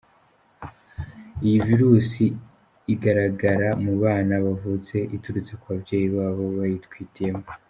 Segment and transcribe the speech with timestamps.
[1.45, 2.25] Iyi Virusi
[2.93, 7.45] igaragara mu bana bavutse iturutse ku babyeyi babo bayitwitiyemo.